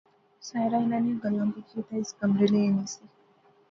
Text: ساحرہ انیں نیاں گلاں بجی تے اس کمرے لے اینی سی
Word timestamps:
ساحرہ 0.47 0.77
انیں 0.81 1.01
نیاں 1.05 1.19
گلاں 1.23 1.47
بجی 1.53 1.79
تے 1.87 1.95
اس 2.01 2.09
کمرے 2.19 2.45
لے 2.51 2.61
اینی 2.65 2.85
سی 2.93 3.03